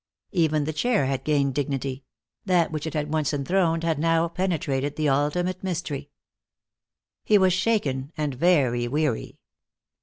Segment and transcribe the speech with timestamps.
[0.31, 2.03] Even the chair had gained dignity;
[2.43, 6.09] that which it had once enthroned had now penetrated the ultimate mystery.
[7.23, 9.37] He was shaken and very weary.